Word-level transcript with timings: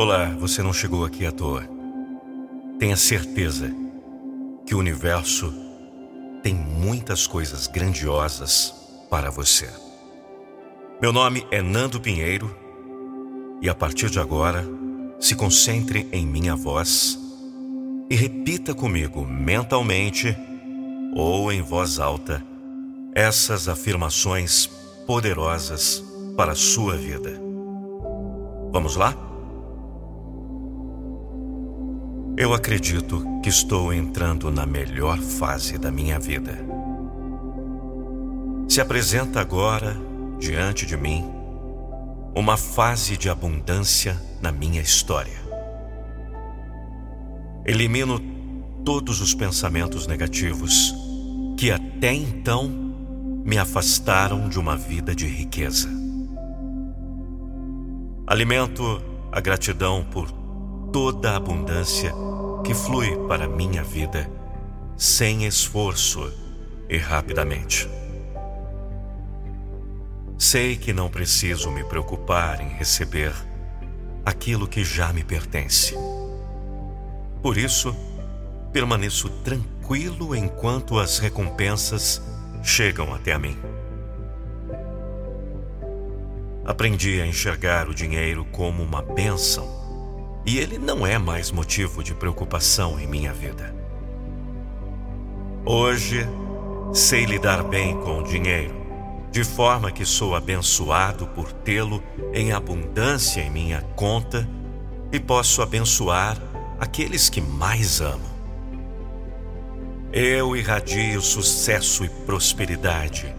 Olá, 0.00 0.26
você 0.38 0.62
não 0.62 0.72
chegou 0.72 1.04
aqui 1.04 1.26
à 1.26 1.32
toa. 1.32 1.68
Tenha 2.78 2.96
certeza 2.96 3.68
que 4.64 4.72
o 4.72 4.78
universo 4.78 5.52
tem 6.40 6.54
muitas 6.54 7.26
coisas 7.26 7.66
grandiosas 7.66 8.72
para 9.10 9.28
você. 9.28 9.68
Meu 11.02 11.12
nome 11.12 11.44
é 11.50 11.60
Nando 11.60 12.00
Pinheiro 12.00 12.56
e 13.60 13.68
a 13.68 13.74
partir 13.74 14.08
de 14.08 14.20
agora, 14.20 14.64
se 15.18 15.34
concentre 15.34 16.08
em 16.12 16.24
minha 16.24 16.54
voz 16.54 17.18
e 18.08 18.14
repita 18.14 18.76
comigo 18.76 19.26
mentalmente 19.26 20.32
ou 21.12 21.50
em 21.50 21.60
voz 21.60 21.98
alta 21.98 22.40
essas 23.12 23.68
afirmações 23.68 24.70
poderosas 25.08 26.04
para 26.36 26.52
a 26.52 26.54
sua 26.54 26.96
vida. 26.96 27.32
Vamos 28.70 28.94
lá? 28.94 29.27
Eu 32.40 32.54
acredito 32.54 33.40
que 33.42 33.48
estou 33.48 33.92
entrando 33.92 34.48
na 34.48 34.64
melhor 34.64 35.18
fase 35.18 35.76
da 35.76 35.90
minha 35.90 36.20
vida. 36.20 36.56
Se 38.68 38.80
apresenta 38.80 39.40
agora, 39.40 39.96
diante 40.38 40.86
de 40.86 40.96
mim, 40.96 41.28
uma 42.36 42.56
fase 42.56 43.16
de 43.16 43.28
abundância 43.28 44.16
na 44.40 44.52
minha 44.52 44.80
história. 44.80 45.36
Elimino 47.66 48.20
todos 48.84 49.20
os 49.20 49.34
pensamentos 49.34 50.06
negativos 50.06 50.94
que 51.56 51.72
até 51.72 52.14
então 52.14 52.68
me 53.44 53.58
afastaram 53.58 54.48
de 54.48 54.60
uma 54.60 54.76
vida 54.76 55.12
de 55.12 55.26
riqueza. 55.26 55.88
Alimento 58.28 59.02
a 59.32 59.40
gratidão 59.40 60.04
por 60.04 60.30
toda 60.92 61.32
a 61.32 61.36
abundância 61.36 62.12
que 62.64 62.74
flui 62.74 63.16
para 63.28 63.48
minha 63.48 63.82
vida 63.82 64.30
sem 64.96 65.46
esforço 65.46 66.32
e 66.88 66.96
rapidamente. 66.96 67.88
Sei 70.36 70.76
que 70.76 70.92
não 70.92 71.08
preciso 71.08 71.70
me 71.70 71.84
preocupar 71.84 72.60
em 72.60 72.68
receber 72.68 73.32
aquilo 74.24 74.66
que 74.66 74.84
já 74.84 75.12
me 75.12 75.22
pertence. 75.22 75.94
Por 77.42 77.56
isso, 77.56 77.94
permaneço 78.72 79.28
tranquilo 79.42 80.34
enquanto 80.34 80.98
as 80.98 81.18
recompensas 81.18 82.22
chegam 82.62 83.14
até 83.14 83.32
a 83.32 83.38
mim. 83.38 83.56
Aprendi 86.64 87.20
a 87.20 87.26
enxergar 87.26 87.88
o 87.88 87.94
dinheiro 87.94 88.44
como 88.46 88.82
uma 88.82 89.00
bênção 89.00 89.77
e 90.48 90.56
ele 90.56 90.78
não 90.78 91.06
é 91.06 91.18
mais 91.18 91.50
motivo 91.50 92.02
de 92.02 92.14
preocupação 92.14 92.98
em 92.98 93.06
minha 93.06 93.34
vida. 93.34 93.74
Hoje, 95.62 96.26
sei 96.90 97.26
lidar 97.26 97.62
bem 97.62 97.94
com 98.00 98.20
o 98.20 98.24
dinheiro, 98.24 98.74
de 99.30 99.44
forma 99.44 99.92
que 99.92 100.06
sou 100.06 100.34
abençoado 100.34 101.26
por 101.26 101.52
tê-lo 101.52 102.02
em 102.32 102.50
abundância 102.50 103.42
em 103.42 103.50
minha 103.50 103.82
conta 103.94 104.48
e 105.12 105.20
posso 105.20 105.60
abençoar 105.60 106.38
aqueles 106.80 107.28
que 107.28 107.42
mais 107.42 108.00
amo. 108.00 108.24
Eu 110.10 110.56
irradio 110.56 111.20
sucesso 111.20 112.06
e 112.06 112.08
prosperidade 112.08 113.36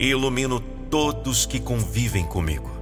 e 0.00 0.06
ilumino 0.06 0.58
todos 0.58 1.44
que 1.44 1.60
convivem 1.60 2.24
comigo. 2.24 2.73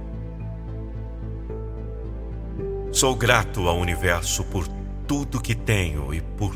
Sou 3.03 3.17
grato 3.17 3.67
ao 3.67 3.77
universo 3.79 4.45
por 4.45 4.65
tudo 5.05 5.41
que 5.41 5.53
tenho 5.53 6.13
e 6.13 6.21
por 6.21 6.55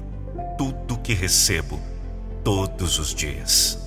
tudo 0.58 0.98
que 0.98 1.14
recebo 1.14 1.78
todos 2.42 3.00
os 3.00 3.14
dias. 3.14 3.78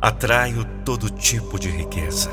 Atraio 0.00 0.64
todo 0.84 1.08
tipo 1.08 1.56
de 1.56 1.70
riqueza. 1.70 2.32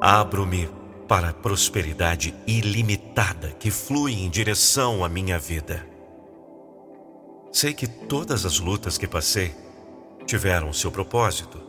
Abro-me 0.00 0.66
para 1.06 1.28
a 1.28 1.34
prosperidade 1.34 2.34
ilimitada 2.46 3.50
que 3.60 3.70
flui 3.70 4.14
em 4.14 4.30
direção 4.30 5.04
à 5.04 5.08
minha 5.10 5.38
vida. 5.38 5.86
Sei 7.52 7.74
que 7.74 7.86
todas 7.86 8.46
as 8.46 8.58
lutas 8.58 8.96
que 8.96 9.06
passei 9.06 9.54
tiveram 10.24 10.72
seu 10.72 10.90
propósito, 10.90 11.60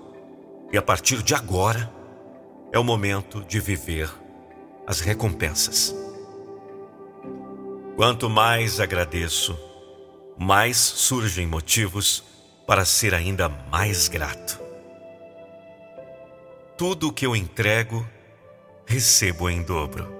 e 0.72 0.78
a 0.78 0.81
partir 0.81 1.22
de 1.22 1.36
agora 1.36 1.91
é 2.72 2.80
o 2.80 2.84
momento 2.86 3.44
de 3.44 3.59
viver 3.59 4.24
as 4.88 5.00
recompensas. 5.00 5.96
Quanto 7.96 8.29
mais 8.29 8.79
agradeço, 8.79 9.57
mais 10.38 10.78
surgem 10.78 11.47
motivos 11.47 12.23
para 12.68 12.84
ser 12.84 13.13
ainda 13.13 13.47
mais 13.47 14.07
grato. 14.07 14.59
Tudo 16.78 17.07
o 17.07 17.13
que 17.13 17.25
eu 17.25 17.35
entrego, 17.35 18.06
recebo 18.85 19.50
em 19.50 19.63
dobro. 19.63 20.13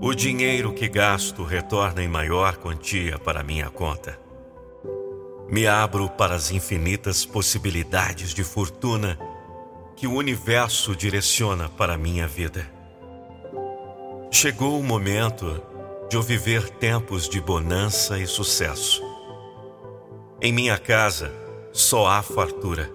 O 0.00 0.14
dinheiro 0.14 0.72
que 0.72 0.88
gasto 0.88 1.44
retorna 1.44 2.02
em 2.02 2.08
maior 2.08 2.56
quantia 2.56 3.18
para 3.18 3.44
minha 3.44 3.70
conta. 3.70 4.18
Me 5.48 5.66
abro 5.66 6.08
para 6.08 6.34
as 6.34 6.50
infinitas 6.50 7.26
possibilidades 7.26 8.32
de 8.32 8.42
fortuna 8.42 9.18
que 9.96 10.06
o 10.06 10.14
universo 10.14 10.96
direciona 10.96 11.68
para 11.68 11.94
a 11.94 11.98
minha 11.98 12.26
vida. 12.26 12.66
Chegou 14.30 14.78
o 14.78 14.82
momento 14.82 15.62
de 16.08 16.16
eu 16.16 16.22
viver 16.22 16.68
tempos 16.70 17.28
de 17.28 17.40
bonança 17.40 18.18
e 18.18 18.26
sucesso. 18.26 19.02
Em 20.40 20.52
minha 20.52 20.78
casa 20.78 21.32
só 21.72 22.06
há 22.06 22.22
fartura. 22.22 22.90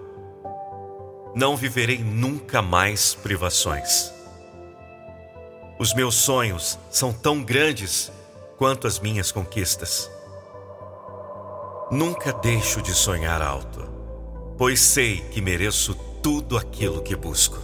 Não 1.34 1.56
viverei 1.56 1.98
nunca 1.98 2.60
mais 2.60 3.14
privações. 3.14 4.12
Os 5.78 5.94
meus 5.94 6.16
sonhos 6.16 6.78
são 6.90 7.12
tão 7.12 7.42
grandes 7.42 8.10
quanto 8.56 8.86
as 8.86 8.98
minhas 8.98 9.30
conquistas. 9.30 10.10
Nunca 11.90 12.32
deixo 12.32 12.82
de 12.82 12.92
sonhar 12.92 13.40
alto, 13.40 13.88
pois 14.58 14.80
sei 14.80 15.20
que 15.30 15.40
mereço 15.40 15.94
tudo 16.22 16.56
aquilo 16.56 17.02
que 17.02 17.14
busco. 17.14 17.58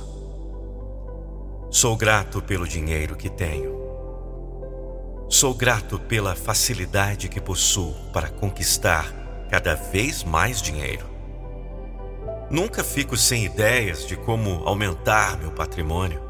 Sou 1.71 1.97
grato 1.97 2.41
pelo 2.41 2.69
dinheiro 2.69 3.17
que 3.17 3.29
tenho. 3.29 3.75
Sou 5.29 5.55
grato 5.55 5.99
pela 5.99 6.37
facilidade 6.37 7.29
que 7.29 7.41
possuo 7.41 7.95
para 8.13 8.29
conquistar 8.29 9.13
cada 9.51 9.75
vez 9.75 10.23
mais 10.23 10.63
dinheiro. 10.63 11.05
Nunca 12.51 12.85
fico 12.85 13.17
sem 13.17 13.45
ideias 13.45 14.07
de 14.07 14.17
como 14.17 14.63
aumentar 14.69 15.37
meu 15.39 15.51
patrimônio. 15.51 16.23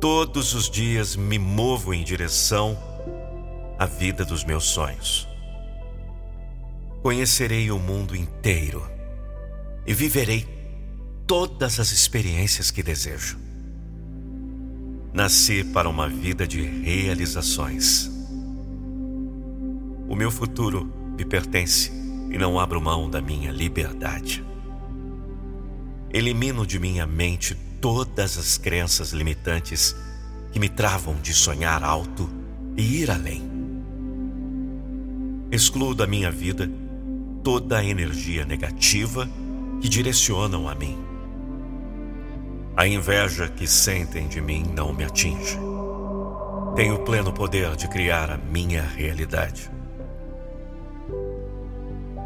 Todos 0.00 0.54
os 0.54 0.70
dias 0.70 1.16
me 1.16 1.38
movo 1.38 1.92
em 1.92 2.02
direção 2.02 2.78
à 3.78 3.84
vida 3.84 4.24
dos 4.24 4.44
meus 4.44 4.64
sonhos. 4.64 5.28
Conhecerei 7.02 7.70
o 7.70 7.78
mundo 7.78 8.16
inteiro 8.16 8.88
e 9.86 9.92
viverei 9.92 10.53
todas 11.26 11.80
as 11.80 11.90
experiências 11.90 12.70
que 12.70 12.82
desejo. 12.82 13.38
Nasci 15.12 15.64
para 15.64 15.88
uma 15.88 16.08
vida 16.08 16.46
de 16.46 16.60
realizações. 16.60 18.10
O 20.08 20.14
meu 20.14 20.30
futuro 20.30 20.92
me 21.16 21.24
pertence 21.24 21.90
e 22.30 22.36
não 22.36 22.58
abro 22.58 22.80
mão 22.80 23.08
da 23.08 23.22
minha 23.22 23.50
liberdade. 23.50 24.44
Elimino 26.12 26.66
de 26.66 26.78
minha 26.78 27.06
mente 27.06 27.56
todas 27.80 28.36
as 28.36 28.58
crenças 28.58 29.12
limitantes 29.12 29.96
que 30.52 30.60
me 30.60 30.68
travam 30.68 31.14
de 31.16 31.32
sonhar 31.32 31.82
alto 31.82 32.28
e 32.76 33.02
ir 33.02 33.10
além. 33.10 33.42
Excluo 35.50 35.94
da 35.94 36.06
minha 36.06 36.30
vida 36.30 36.70
toda 37.42 37.78
a 37.78 37.84
energia 37.84 38.44
negativa 38.44 39.28
que 39.80 39.88
direcionam 39.88 40.68
a 40.68 40.74
mim. 40.74 41.03
A 42.76 42.88
inveja 42.88 43.48
que 43.48 43.68
sentem 43.68 44.26
de 44.26 44.40
mim 44.40 44.64
não 44.74 44.92
me 44.92 45.04
atinge. 45.04 45.56
Tenho 46.74 46.98
pleno 47.04 47.32
poder 47.32 47.76
de 47.76 47.86
criar 47.86 48.32
a 48.32 48.36
minha 48.36 48.82
realidade. 48.82 49.70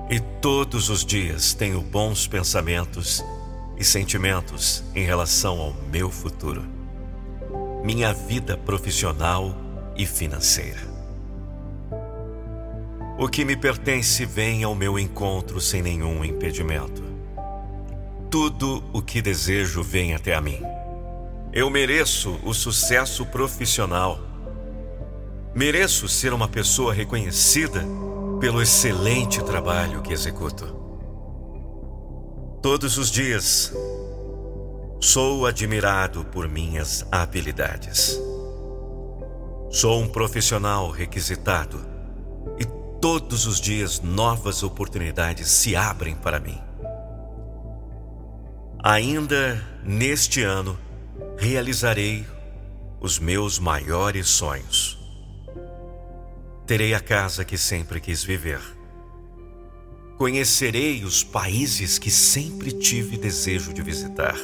E 0.08 0.18
todos 0.40 0.88
os 0.88 1.04
dias 1.04 1.52
tenho 1.52 1.82
bons 1.82 2.26
pensamentos 2.26 3.22
e 3.76 3.84
sentimentos 3.84 4.82
em 4.94 5.04
relação 5.04 5.60
ao 5.60 5.74
meu 5.92 6.10
futuro, 6.10 6.64
minha 7.84 8.14
vida 8.14 8.56
profissional 8.56 9.54
e 9.94 10.06
financeira. 10.06 10.80
O 13.18 13.28
que 13.28 13.44
me 13.44 13.54
pertence 13.54 14.24
vem 14.24 14.64
ao 14.64 14.74
meu 14.74 14.98
encontro 14.98 15.60
sem 15.60 15.82
nenhum 15.82 16.24
impedimento. 16.24 17.17
Tudo 18.30 18.84
o 18.92 19.00
que 19.00 19.22
desejo 19.22 19.82
vem 19.82 20.14
até 20.14 20.34
a 20.34 20.40
mim. 20.40 20.60
Eu 21.50 21.70
mereço 21.70 22.38
o 22.44 22.52
sucesso 22.52 23.24
profissional. 23.24 24.20
Mereço 25.54 26.06
ser 26.08 26.34
uma 26.34 26.46
pessoa 26.46 26.92
reconhecida 26.92 27.82
pelo 28.38 28.60
excelente 28.60 29.42
trabalho 29.42 30.02
que 30.02 30.12
executo. 30.12 30.66
Todos 32.60 32.98
os 32.98 33.10
dias, 33.10 33.72
sou 35.00 35.46
admirado 35.46 36.22
por 36.26 36.46
minhas 36.46 37.06
habilidades. 37.10 38.20
Sou 39.70 40.02
um 40.02 40.08
profissional 40.08 40.90
requisitado 40.90 41.80
e 42.60 42.66
todos 43.00 43.46
os 43.46 43.58
dias 43.58 44.02
novas 44.02 44.62
oportunidades 44.62 45.48
se 45.48 45.74
abrem 45.74 46.14
para 46.14 46.38
mim. 46.38 46.67
Ainda 48.82 49.60
neste 49.82 50.40
ano, 50.42 50.78
realizarei 51.36 52.24
os 53.00 53.18
meus 53.18 53.58
maiores 53.58 54.28
sonhos. 54.28 54.96
Terei 56.64 56.94
a 56.94 57.00
casa 57.00 57.44
que 57.44 57.58
sempre 57.58 58.00
quis 58.00 58.22
viver. 58.22 58.60
Conhecerei 60.16 61.04
os 61.04 61.24
países 61.24 61.98
que 61.98 62.10
sempre 62.10 62.70
tive 62.70 63.16
desejo 63.16 63.74
de 63.74 63.82
visitar. 63.82 64.36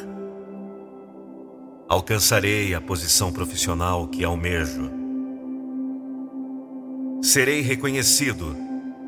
Alcançarei 1.89 2.75
a 2.75 2.81
posição 2.81 3.33
profissional 3.33 4.09
que 4.09 4.25
almejo. 4.25 4.91
Serei 7.23 7.61
reconhecido, 7.61 8.57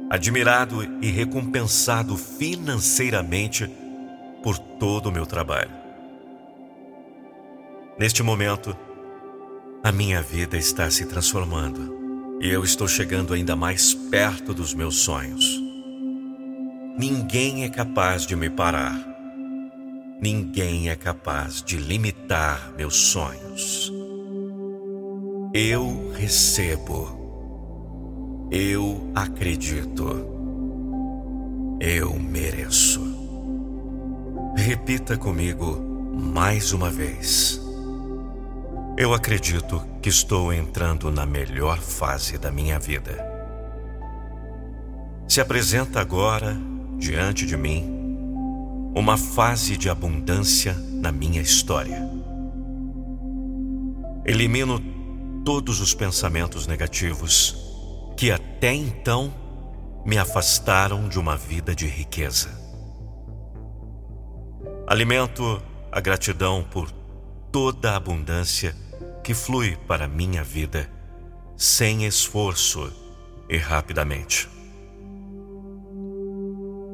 admirado 0.08 0.84
e 1.02 1.10
recompensado 1.10 2.16
financeiramente 2.16 3.68
por 4.46 4.58
todo 4.58 5.08
o 5.08 5.12
meu 5.12 5.26
trabalho. 5.26 5.72
Neste 7.98 8.22
momento, 8.22 8.76
a 9.82 9.90
minha 9.90 10.22
vida 10.22 10.56
está 10.56 10.88
se 10.88 11.04
transformando 11.04 12.38
e 12.40 12.48
eu 12.48 12.62
estou 12.62 12.86
chegando 12.86 13.34
ainda 13.34 13.56
mais 13.56 13.92
perto 13.92 14.54
dos 14.54 14.72
meus 14.72 14.98
sonhos. 14.98 15.60
Ninguém 16.96 17.64
é 17.64 17.68
capaz 17.68 18.24
de 18.24 18.36
me 18.36 18.48
parar. 18.48 18.96
Ninguém 20.22 20.90
é 20.90 20.94
capaz 20.94 21.60
de 21.60 21.76
limitar 21.76 22.72
meus 22.76 22.94
sonhos. 22.94 23.92
Eu 25.52 26.12
recebo. 26.12 28.46
Eu 28.52 29.10
acredito. 29.12 30.24
Eu 31.80 32.14
mereço. 32.14 33.05
Repita 34.56 35.18
comigo 35.18 35.78
mais 36.12 36.72
uma 36.72 36.90
vez. 36.90 37.60
Eu 38.96 39.12
acredito 39.12 39.80
que 40.00 40.08
estou 40.08 40.50
entrando 40.50 41.12
na 41.12 41.26
melhor 41.26 41.78
fase 41.78 42.38
da 42.38 42.50
minha 42.50 42.78
vida. 42.78 43.22
Se 45.28 45.42
apresenta 45.42 46.00
agora, 46.00 46.56
diante 46.96 47.44
de 47.44 47.54
mim, 47.54 47.84
uma 48.94 49.18
fase 49.18 49.76
de 49.76 49.90
abundância 49.90 50.72
na 50.72 51.12
minha 51.12 51.42
história. 51.42 52.08
Elimino 54.24 54.80
todos 55.44 55.80
os 55.80 55.92
pensamentos 55.92 56.66
negativos 56.66 57.54
que 58.16 58.32
até 58.32 58.72
então 58.72 59.32
me 60.04 60.16
afastaram 60.16 61.10
de 61.10 61.18
uma 61.18 61.36
vida 61.36 61.74
de 61.74 61.86
riqueza. 61.86 62.65
Alimento 64.88 65.60
a 65.90 66.00
gratidão 66.00 66.62
por 66.62 66.88
toda 67.50 67.90
a 67.90 67.96
abundância 67.96 68.72
que 69.24 69.34
flui 69.34 69.76
para 69.88 70.06
minha 70.06 70.44
vida, 70.44 70.88
sem 71.56 72.06
esforço 72.06 72.92
e 73.48 73.56
rapidamente. 73.56 74.48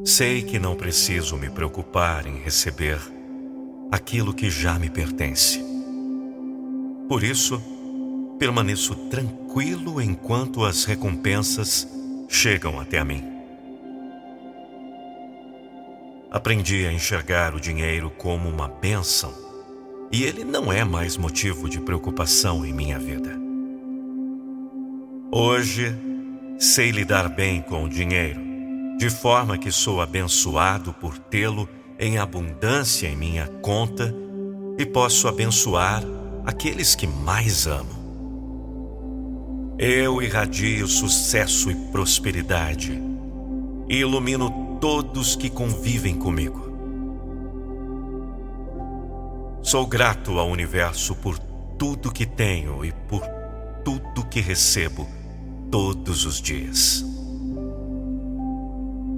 Sei 0.06 0.42
que 0.42 0.58
não 0.58 0.74
preciso 0.74 1.36
me 1.36 1.50
preocupar 1.50 2.26
em 2.26 2.38
receber 2.42 2.98
aquilo 3.90 4.32
que 4.32 4.48
já 4.48 4.78
me 4.78 4.88
pertence. 4.88 5.62
Por 7.06 7.22
isso, 7.22 7.62
permaneço 8.38 8.94
tranquilo 9.10 10.00
enquanto 10.00 10.64
as 10.64 10.86
recompensas 10.86 11.86
chegam 12.26 12.80
até 12.80 13.04
mim. 13.04 13.31
Aprendi 16.32 16.86
a 16.86 16.92
enxergar 16.92 17.54
o 17.54 17.60
dinheiro 17.60 18.08
como 18.08 18.48
uma 18.48 18.66
bênção 18.66 19.34
e 20.10 20.24
ele 20.24 20.44
não 20.44 20.72
é 20.72 20.82
mais 20.82 21.18
motivo 21.18 21.68
de 21.68 21.78
preocupação 21.78 22.64
em 22.64 22.72
minha 22.72 22.98
vida. 22.98 23.38
Hoje, 25.30 25.94
sei 26.58 26.90
lidar 26.90 27.28
bem 27.28 27.60
com 27.60 27.84
o 27.84 27.88
dinheiro, 27.88 28.40
de 28.98 29.10
forma 29.10 29.58
que 29.58 29.70
sou 29.70 30.00
abençoado 30.00 30.94
por 30.94 31.18
tê-lo 31.18 31.68
em 31.98 32.16
abundância 32.16 33.06
em 33.06 33.14
minha 33.14 33.46
conta 33.60 34.14
e 34.78 34.86
posso 34.86 35.28
abençoar 35.28 36.02
aqueles 36.46 36.94
que 36.94 37.06
mais 37.06 37.66
amo. 37.66 38.00
Eu 39.78 40.22
irradio 40.22 40.88
sucesso 40.88 41.70
e 41.70 41.74
prosperidade 41.90 43.12
ilumino 43.88 44.61
todos 44.82 45.36
que 45.36 45.48
convivem 45.48 46.16
comigo. 46.16 46.60
Sou 49.62 49.86
grato 49.86 50.40
ao 50.40 50.48
universo 50.48 51.14
por 51.14 51.38
tudo 51.78 52.10
que 52.10 52.26
tenho 52.26 52.84
e 52.84 52.90
por 52.90 53.22
tudo 53.84 54.26
que 54.26 54.40
recebo 54.40 55.06
todos 55.70 56.26
os 56.26 56.42
dias. 56.42 57.04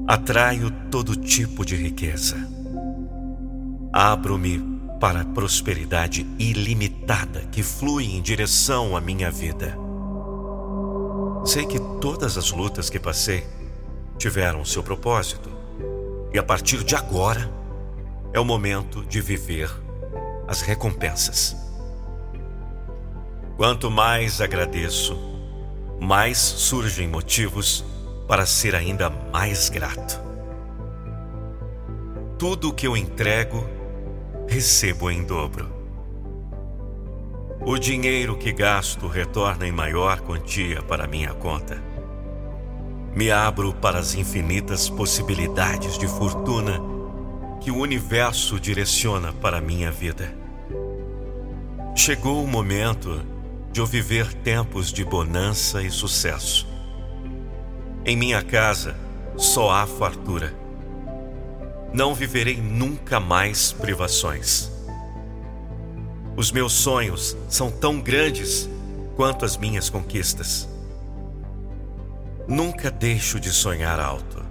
Atraio 0.07 0.71
todo 0.91 1.17
tipo 1.17 1.65
de 1.65 1.77
riqueza. 1.77 2.37
Abro-me 3.91 4.63
para 5.01 5.23
a 5.23 5.25
prosperidade 5.25 6.27
ilimitada 6.39 7.41
que 7.51 7.63
flui 7.63 8.05
em 8.05 8.21
direção 8.21 8.95
à 8.95 9.01
minha 9.01 9.31
vida. 9.31 9.79
Sei 11.47 11.65
que 11.65 11.81
todas 12.03 12.37
as 12.37 12.53
lutas 12.53 12.91
que 12.91 13.01
passei 13.01 13.64
tiveram 14.19 14.65
seu 14.65 14.83
propósito 14.83 15.51
e 16.33 16.39
a 16.39 16.43
partir 16.43 16.83
de 16.83 16.95
agora 16.97 17.51
é 18.33 18.41
o 18.41 18.45
momento 18.45 19.05
de 19.05 19.21
viver 19.21 19.71
as 20.49 20.61
recompensas. 20.61 21.57
Quanto 23.57 23.91
mais 23.91 24.41
agradeço, 24.41 25.17
mais 26.01 26.39
surgem 26.39 27.07
motivos 27.07 27.85
para 28.27 28.45
ser 28.45 28.75
ainda 28.75 29.09
mais 29.09 29.69
grato. 29.69 30.21
Tudo 32.37 32.71
o 32.71 32.75
que 32.75 32.87
eu 32.87 32.97
entrego, 32.97 33.65
recebo 34.49 35.11
em 35.11 35.25
dobro. 35.25 35.73
O 37.61 37.79
dinheiro 37.79 38.37
que 38.37 38.53
gasto 38.53 39.07
retorna 39.07 39.67
em 39.67 39.73
maior 39.73 40.21
quantia 40.21 40.83
para 40.83 41.07
minha 41.07 41.33
conta 41.33 41.94
me 43.15 43.31
abro 43.31 43.73
para 43.73 43.99
as 43.99 44.15
infinitas 44.15 44.89
possibilidades 44.89 45.97
de 45.97 46.09
fortuna 46.09 46.81
que 47.61 47.71
o 47.71 47.79
universo 47.79 48.59
direciona 48.59 49.33
para 49.33 49.59
a 49.59 49.61
minha 49.61 49.91
vida. 49.91 50.35
Chegou 51.95 52.43
o 52.43 52.49
momento 52.49 53.23
de 53.71 53.81
eu 53.81 53.87
viver 53.87 54.33
tempos 54.35 54.93
de 54.93 55.05
bonança 55.05 55.81
e 55.81 55.91
sucesso. 55.91 56.67
Em 58.05 58.17
minha 58.17 58.43
casa 58.43 58.97
só 59.37 59.71
há 59.71 59.87
fartura. 59.87 60.53
Não 61.93 62.15
viverei 62.15 62.57
nunca 62.57 63.21
mais 63.21 63.73
privações. 63.73 64.71
Os 66.37 66.51
meus 66.51 66.73
sonhos 66.73 67.37
são 67.49 67.71
tão 67.71 68.01
grandes 68.01 68.69
quanto 69.15 69.45
as 69.45 69.57
minhas 69.57 69.89
conquistas. 69.89 70.74
Nunca 72.47 72.91
deixo 72.91 73.41
de 73.41 73.51
sonhar 73.51 73.99
alto, 73.99 74.45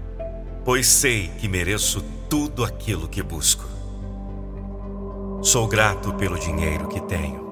pois 0.65 0.87
sei 0.87 1.27
que 1.37 1.47
mereço 1.47 2.01
tudo 2.27 2.65
aquilo 2.65 3.07
que 3.07 3.21
busco. 3.21 3.63
Sou 5.43 5.67
grato 5.67 6.11
pelo 6.15 6.39
dinheiro 6.39 6.87
que 6.87 6.99
tenho. 7.01 7.43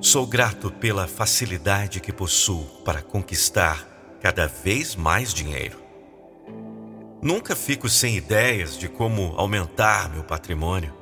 Sou 0.00 0.24
grato 0.24 0.70
pela 0.70 1.08
facilidade 1.08 1.98
que 1.98 2.12
possuo 2.12 2.64
para 2.84 3.02
conquistar 3.02 3.84
cada 4.20 4.46
vez 4.46 4.94
mais 4.94 5.34
dinheiro. 5.34 5.78
Nunca 7.20 7.56
fico 7.56 7.88
sem 7.88 8.16
ideias 8.16 8.78
de 8.78 8.88
como 8.88 9.34
aumentar 9.36 10.08
meu 10.08 10.22
patrimônio. 10.22 10.94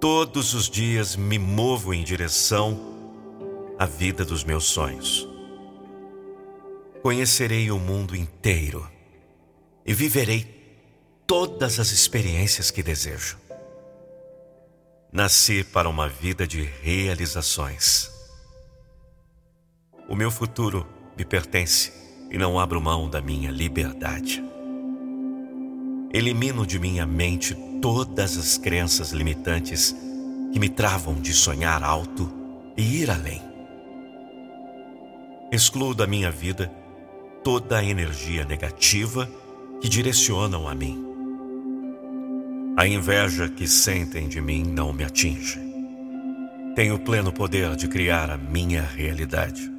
Todos 0.00 0.54
os 0.54 0.70
dias 0.70 1.14
me 1.14 1.38
movo 1.38 1.92
em 1.92 2.02
direção 2.02 2.80
à 3.78 3.84
vida 3.84 4.24
dos 4.24 4.44
meus 4.44 4.64
sonhos 4.64 5.31
conhecerei 7.02 7.68
o 7.72 7.80
mundo 7.80 8.14
inteiro 8.14 8.88
e 9.84 9.92
viverei 9.92 10.46
todas 11.26 11.80
as 11.80 11.90
experiências 11.90 12.70
que 12.70 12.80
desejo. 12.80 13.36
Nasci 15.12 15.64
para 15.64 15.88
uma 15.88 16.08
vida 16.08 16.46
de 16.46 16.62
realizações. 16.62 18.08
O 20.08 20.14
meu 20.14 20.30
futuro 20.30 20.86
me 21.18 21.24
pertence 21.24 21.92
e 22.30 22.38
não 22.38 22.58
abro 22.58 22.80
mão 22.80 23.10
da 23.10 23.20
minha 23.20 23.50
liberdade. 23.50 24.42
Elimino 26.14 26.64
de 26.64 26.78
minha 26.78 27.04
mente 27.04 27.54
todas 27.80 28.36
as 28.36 28.56
crenças 28.56 29.10
limitantes 29.10 29.94
que 30.52 30.58
me 30.58 30.68
travam 30.68 31.14
de 31.20 31.32
sonhar 31.32 31.82
alto 31.82 32.30
e 32.76 33.02
ir 33.02 33.10
além. 33.10 33.42
Excluo 35.50 35.94
da 35.94 36.06
minha 36.06 36.30
vida 36.30 36.72
toda 37.42 37.78
a 37.78 37.84
energia 37.84 38.44
negativa 38.44 39.28
que 39.80 39.88
direcionam 39.88 40.68
a 40.68 40.74
mim. 40.74 41.04
A 42.76 42.86
inveja 42.86 43.48
que 43.48 43.66
sentem 43.66 44.28
de 44.28 44.40
mim 44.40 44.62
não 44.64 44.92
me 44.92 45.04
atinge. 45.04 45.60
Tenho 46.74 46.98
pleno 46.98 47.32
poder 47.32 47.76
de 47.76 47.88
criar 47.88 48.30
a 48.30 48.38
minha 48.38 48.82
realidade. 48.82 49.70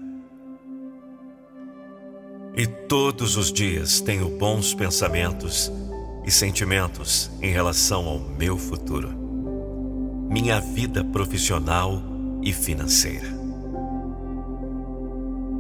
E 2.55 2.67
todos 2.67 3.35
os 3.35 3.51
dias 3.51 3.99
tenho 3.99 4.29
bons 4.37 4.75
pensamentos 4.75 5.71
e 6.23 6.29
sentimentos 6.29 7.31
em 7.41 7.51
relação 7.51 8.07
ao 8.07 8.19
meu 8.19 8.57
futuro, 8.57 9.09
minha 10.29 10.59
vida 10.59 11.03
profissional 11.03 12.01
e 12.43 12.53
financeira. 12.53 13.42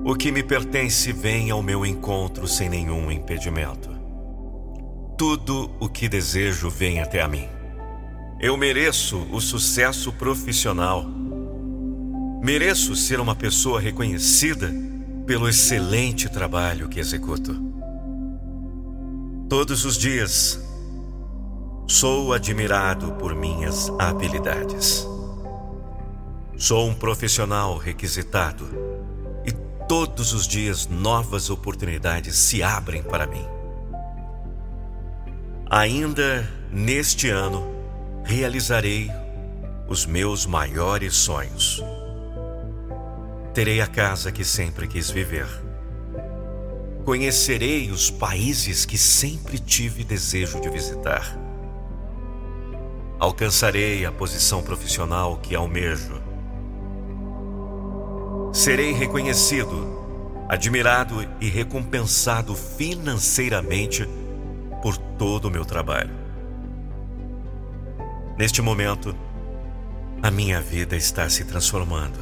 O 0.05 0.15
que 0.15 0.33
me 0.33 0.43
pertence 0.43 1.13
vem 1.13 1.49
ao 1.49 1.63
meu 1.63 1.85
encontro 1.85 2.45
sem 2.45 2.67
nenhum 2.67 3.09
impedimento. 3.09 3.89
Tudo 5.17 5.71
o 5.79 5.87
que 5.87 6.09
desejo 6.09 6.69
vem 6.69 6.99
até 6.99 7.21
a 7.21 7.27
mim. 7.27 7.47
Eu 8.37 8.57
mereço 8.57 9.25
o 9.31 9.39
sucesso 9.39 10.11
profissional. 10.11 11.05
Mereço 12.43 12.97
ser 12.97 13.21
uma 13.21 13.33
pessoa 13.33 13.79
reconhecida 13.79 14.69
pelo 15.25 15.47
excelente 15.47 16.27
trabalho 16.27 16.89
que 16.89 16.99
executo. 16.99 17.55
Todos 19.47 19.85
os 19.85 19.97
dias 19.97 20.59
sou 21.87 22.33
admirado 22.33 23.13
por 23.13 23.33
minhas 23.33 23.89
habilidades. 23.97 25.07
Sou 26.57 26.89
um 26.89 26.93
profissional 26.93 27.77
requisitado 27.77 28.67
todos 29.95 30.33
os 30.33 30.47
dias 30.47 30.87
novas 30.87 31.51
oportunidades 31.51 32.35
se 32.35 32.63
abrem 32.63 33.03
para 33.03 33.27
mim. 33.27 33.45
Ainda 35.69 36.51
neste 36.71 37.29
ano, 37.29 37.63
realizarei 38.23 39.11
os 39.87 40.07
meus 40.07 40.47
maiores 40.47 41.13
sonhos. 41.13 41.83
Terei 43.53 43.81
a 43.81 43.85
casa 43.85 44.31
que 44.31 44.43
sempre 44.43 44.87
quis 44.87 45.11
viver. 45.11 45.47
Conhecerei 47.05 47.91
os 47.91 48.09
países 48.09 48.85
que 48.85 48.97
sempre 48.97 49.59
tive 49.59 50.03
desejo 50.03 50.59
de 50.59 50.71
visitar. 50.71 51.37
Alcançarei 53.19 54.07
a 54.07 54.11
posição 54.11 54.63
profissional 54.63 55.37
que 55.37 55.53
almejo. 55.53 56.32
Serei 58.53 58.91
reconhecido, 58.91 60.45
admirado 60.47 61.27
e 61.41 61.49
recompensado 61.49 62.55
financeiramente 62.55 64.07
por 64.79 64.95
todo 64.95 65.45
o 65.45 65.51
meu 65.51 65.65
trabalho. 65.65 66.13
Neste 68.37 68.61
momento, 68.61 69.15
a 70.21 70.29
minha 70.29 70.61
vida 70.61 70.95
está 70.95 71.27
se 71.29 71.45
transformando 71.45 72.19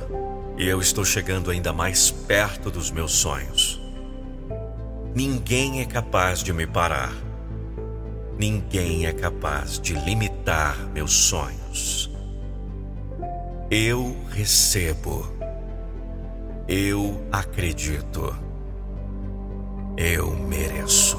e 0.57 0.65
eu 0.65 0.79
estou 0.79 1.03
chegando 1.03 1.51
ainda 1.51 1.73
mais 1.73 2.09
perto 2.11 2.71
dos 2.71 2.89
meus 2.91 3.11
sonhos. 3.11 3.81
Ninguém 5.13 5.81
é 5.81 5.85
capaz 5.85 6.41
de 6.41 6.53
me 6.53 6.65
parar. 6.65 7.13
Ninguém 8.39 9.05
é 9.05 9.11
capaz 9.11 9.77
de 9.77 9.95
limitar 9.95 10.77
meus 10.93 11.11
sonhos. 11.11 12.09
Eu 13.69 14.15
recebo. 14.29 15.40
Eu 16.67 17.21
acredito. 17.31 18.35
Eu 19.97 20.31
mereço. 20.35 21.10